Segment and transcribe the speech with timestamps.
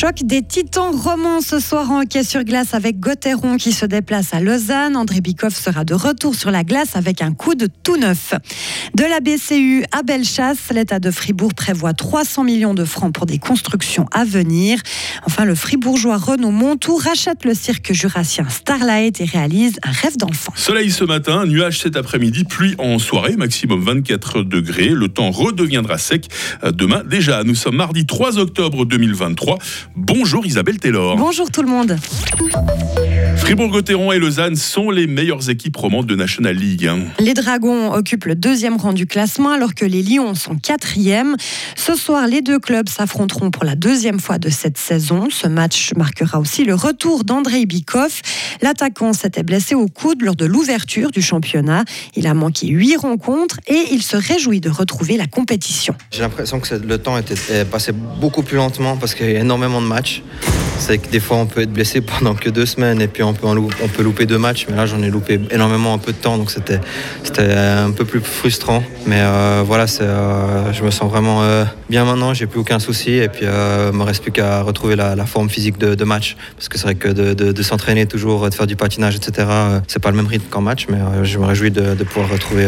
[0.00, 4.32] choc des titans romans ce soir en hockey sur glace avec Gauthieron qui se déplace
[4.32, 4.96] à Lausanne.
[4.96, 8.32] André Bikoff sera de retour sur la glace avec un coup de tout neuf.
[8.94, 13.36] De la BCU à Bellechasse, l'État de Fribourg prévoit 300 millions de francs pour des
[13.36, 14.80] constructions à venir.
[15.26, 20.54] Enfin, le fribourgeois Renaud Montou rachète le cirque jurassien Starlight et réalise un rêve d'enfant.
[20.56, 24.88] Soleil ce matin, nuage cet après-midi, pluie en soirée, maximum 24 degrés.
[24.88, 26.26] Le temps redeviendra sec
[26.62, 27.02] demain.
[27.04, 29.58] Déjà, nous sommes mardi 3 octobre 2023.
[29.96, 31.16] Bonjour Isabelle Taylor.
[31.16, 31.96] Bonjour tout le monde.
[33.40, 36.86] Fribourg-Gotteron et Lausanne sont les meilleures équipes romandes de National League.
[36.86, 37.00] Hein.
[37.18, 41.36] Les Dragons occupent le deuxième rang du classement alors que les Lions sont quatrième.
[41.74, 45.28] Ce soir, les deux clubs s'affronteront pour la deuxième fois de cette saison.
[45.30, 48.22] Ce match marquera aussi le retour d'Andrei Bikoff.
[48.62, 51.84] L'attaquant s'était blessé au coude lors de l'ouverture du championnat.
[52.14, 55.94] Il a manqué huit rencontres et il se réjouit de retrouver la compétition.
[56.12, 59.80] J'ai l'impression que le temps était passé beaucoup plus lentement parce qu'il y a énormément
[59.80, 60.22] de matchs.
[60.80, 63.34] C'est que des fois on peut être blessé pendant que deux semaines et puis on
[63.34, 64.66] peut, on peut louper deux matchs.
[64.68, 66.80] Mais là j'en ai loupé énormément un peu de temps donc c'était
[67.54, 68.82] un peu plus frustrant.
[69.06, 73.12] Mais euh, voilà, euh, je me sens vraiment euh, bien maintenant, j'ai plus aucun souci
[73.12, 76.36] et puis il me reste plus qu'à retrouver la, forme physique de, match.
[76.56, 79.48] Parce que c'est vrai que de, s'entraîner toujours, de faire du patinage, etc.,
[79.86, 82.66] c'est pas le même rythme qu'en match, mais je me réjouis de, pouvoir retrouver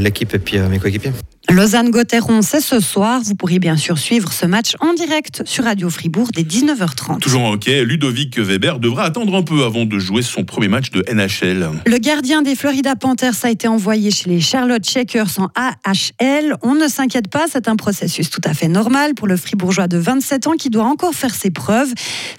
[0.00, 1.12] l'équipe et puis mes coéquipiers.
[1.54, 3.20] Lausanne-Gotteron, c'est ce soir.
[3.22, 7.20] Vous pourrez bien sûr suivre ce match en direct sur Radio Fribourg dès 19h30.
[7.20, 10.90] Toujours en hockey, Ludovic Weber devra attendre un peu avant de jouer son premier match
[10.90, 11.70] de NHL.
[11.86, 16.56] Le gardien des Florida Panthers a été envoyé chez les Charlotte Shakers en AHL.
[16.62, 19.98] On ne s'inquiète pas, c'est un processus tout à fait normal pour le Fribourgeois de
[19.98, 21.92] 27 ans qui doit encore faire ses preuves.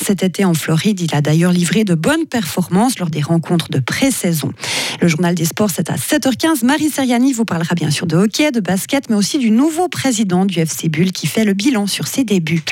[0.04, 3.80] Cet été en Floride, il a d'ailleurs livré de bonnes performances lors des rencontres de
[3.80, 4.52] pré-saison.
[5.00, 6.66] Le journal des sports, c'est à 7h15.
[6.66, 10.46] Marie Seriani vous parlera bien sûr de hockey, de basket mais aussi du nouveau président
[10.46, 12.64] du FC Bull qui fait le bilan sur ses débuts.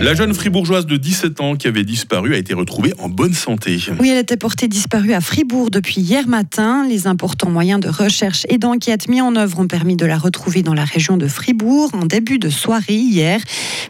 [0.00, 3.78] La jeune fribourgeoise de 17 ans qui avait disparu a été retrouvée en bonne santé.
[4.00, 6.84] Oui, elle était portée disparue à Fribourg depuis hier matin.
[6.88, 10.62] Les importants moyens de recherche et d'enquête mis en œuvre ont permis de la retrouver
[10.62, 13.40] dans la région de Fribourg en début de soirée hier.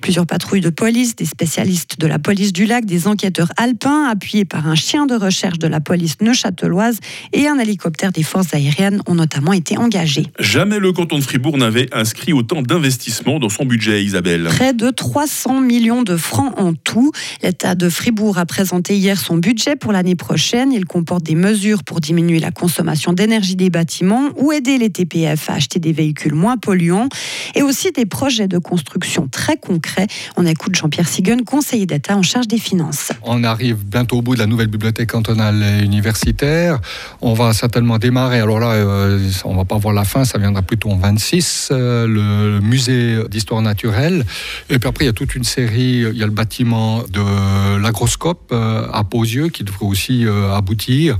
[0.00, 4.44] Plusieurs patrouilles de police, des spécialistes de la police du lac, des enquêteurs alpins appuyés
[4.44, 6.98] par un chien de recherche de la police neuchâteloise
[7.32, 10.26] et un hélicoptère des forces aériennes ont notamment été engagés.
[10.38, 14.44] Jamais le canton de Fribourg n'avait inscrit autant d'investissements dans son budget, Isabelle.
[14.44, 17.12] Près de 300 millions de francs en tout.
[17.42, 20.72] L'État de Fribourg a présenté hier son budget pour l'année prochaine.
[20.72, 25.50] Il comporte des mesures pour diminuer la consommation d'énergie des bâtiments ou aider les TPF
[25.50, 27.08] à acheter des véhicules moins polluants
[27.54, 30.06] et aussi des projets de construction très concrets.
[30.36, 33.12] On écoute Jean-Pierre Sigun, conseiller d'État en charge des finances.
[33.22, 36.80] On arrive bientôt au bout de la nouvelle bibliothèque cantonale universitaire.
[37.20, 38.40] On va certainement démarrer.
[38.40, 41.31] Alors là, euh, on va pas voir la fin, ça viendra plutôt en 26
[41.70, 44.24] euh, le musée d'histoire naturelle.
[44.68, 47.78] Et puis après, il y a toute une série, il y a le bâtiment de
[47.78, 51.16] l'agroscope euh, à Posieux qui devrait aussi euh, aboutir.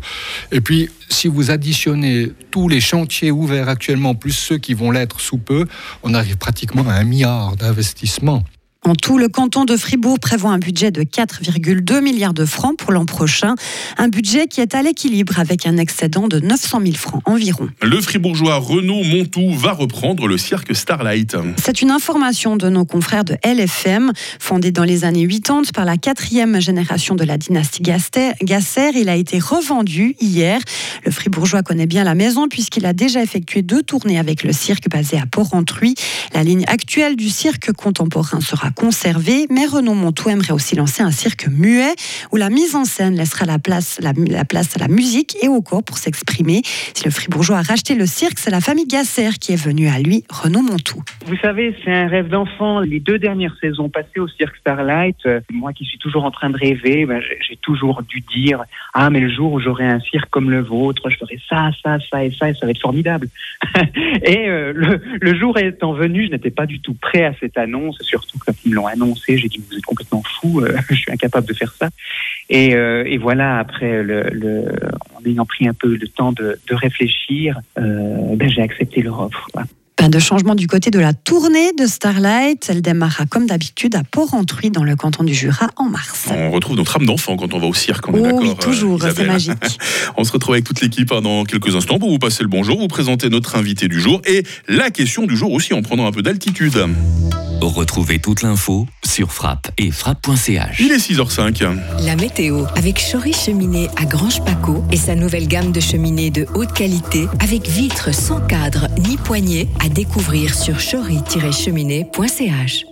[0.51, 5.21] Et puis, si vous additionnez tous les chantiers ouverts actuellement, plus ceux qui vont l'être
[5.21, 5.67] sous peu,
[6.03, 8.45] on arrive pratiquement à un milliard d'investissements.
[8.85, 12.91] En tout, le canton de Fribourg prévoit un budget de 4,2 milliards de francs pour
[12.91, 13.55] l'an prochain.
[13.97, 17.69] Un budget qui est à l'équilibre avec un excédent de 900 000 francs environ.
[17.81, 21.37] Le fribourgeois Renaud Montou va reprendre le cirque Starlight.
[21.63, 24.11] C'est une information de nos confrères de LFM.
[24.41, 29.15] Fondé dans les années 80 par la quatrième génération de la dynastie Gasser, il a
[29.15, 30.61] été revendu hier.
[31.05, 34.89] Le fribourgeois connaît bien la maison puisqu'il a déjà effectué deux tournées avec le cirque
[34.91, 35.95] basé à Port-Entruy.
[36.35, 41.11] La ligne actuelle du cirque contemporain sera conserver, mais Renaud Montou aimerait aussi lancer un
[41.11, 41.95] cirque muet
[42.33, 45.63] où la mise en scène laissera la place, la, place à la musique et au
[45.63, 46.63] corps pour s'exprimer.
[46.65, 49.99] Si le Fribourgeois a racheté le cirque, c'est la famille Gasser qui est venue à
[49.99, 51.03] lui, Renaud Montou.
[51.27, 52.81] Vous savez, c'est un rêve d'enfant.
[52.81, 56.51] Les deux dernières saisons passées au cirque Starlight, euh, moi qui suis toujours en train
[56.51, 60.31] de rêver, ben, j'ai toujours dû dire Ah, mais le jour où j'aurai un cirque
[60.31, 63.29] comme le vôtre, je ferai ça, ça, ça et ça, et ça va être formidable.
[64.25, 64.73] et euh,
[65.21, 68.55] le, jour étant venu, je n'étais pas du tout prêt à cette annonce, surtout quand
[68.65, 71.55] ils me l'ont annoncé, j'ai dit vous êtes complètement fou, euh, je suis incapable de
[71.55, 71.89] faire ça.
[72.49, 74.65] Et, euh, et voilà, après, le, le,
[75.15, 79.21] en ayant pris un peu le temps de, de réfléchir, euh, ben, j'ai accepté leur
[79.21, 79.49] offre.
[79.55, 79.65] Pas
[80.09, 82.67] de changement du côté de la tournée de Starlight.
[82.69, 86.29] Elle démarra comme d'habitude à Port-Entruy dans le canton du Jura en mars.
[86.31, 88.57] On retrouve notre âme d'enfant quand on va au cirque, on est oh d'accord Oui,
[88.57, 89.53] toujours, c'est magique.
[90.17, 92.79] on se retrouve avec toute l'équipe hein, dans quelques instants pour vous passer le bonjour,
[92.79, 96.13] vous présenter notre invité du jour et la question du jour aussi en prenant un
[96.13, 96.77] peu d'altitude.
[97.67, 100.81] Retrouvez toute l'info sur frappe et frappe.ch.
[100.81, 101.79] Il est 6h05.
[102.05, 106.47] La météo avec Chory Cheminée à Grange Paco et sa nouvelle gamme de cheminées de
[106.55, 112.92] haute qualité avec vitres sans cadre ni poignée à découvrir sur chory-cheminée.ch.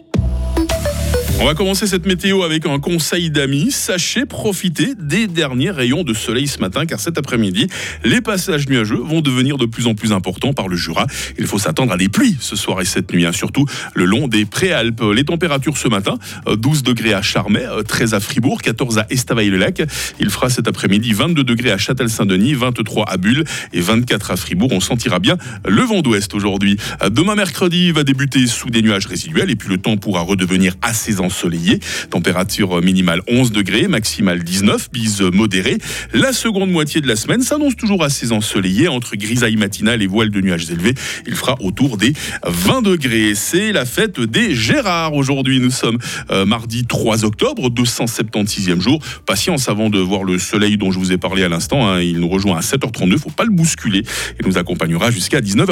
[1.43, 3.71] On va commencer cette météo avec un conseil d'amis.
[3.71, 7.67] Sachez profiter des derniers rayons de soleil ce matin car cet après-midi,
[8.05, 11.07] les passages nuageux vont devenir de plus en plus importants par le Jura.
[11.39, 13.65] Il faut s'attendre à des pluies ce soir et cette nuit, hein, surtout
[13.95, 15.03] le long des Préalpes.
[15.15, 19.07] Les températures ce matin, 12 euh, degrés à Charmey, 13 euh, à Fribourg, 14 à
[19.09, 19.83] Estavayer-le-Lac.
[20.21, 24.73] Il fera cet après-midi 22 degrés à Châtel-Saint-Denis, 23 à Bulle et 24 à Fribourg.
[24.73, 26.77] On sentira bien le vent d'ouest aujourd'hui.
[27.03, 30.75] Euh, demain mercredi va débuter sous des nuages résiduels et puis le temps pourra redevenir
[30.83, 31.79] assez ensoleillé.
[32.11, 35.79] Température minimale 11 degrés, maximale 19, bise modérée.
[36.13, 40.31] La seconde moitié de la semaine s'annonce toujours assez ensoleillée entre grisaille matinale et voile
[40.31, 40.95] de nuages élevés.
[41.27, 42.13] Il fera autour des
[42.45, 43.35] 20 degrés.
[43.37, 45.61] C'est la fête des Gérards aujourd'hui.
[45.61, 45.99] Nous sommes
[46.33, 49.01] euh, mardi 3 octobre, 276e jour.
[49.25, 51.89] Patience avant de voir le soleil dont je vous ai parlé à l'instant.
[51.89, 52.01] Hein.
[52.01, 53.19] Il nous rejoint à 7h32.
[53.19, 54.03] Faut pas le bousculer.
[54.41, 55.59] Il nous accompagnera jusqu'à 19h.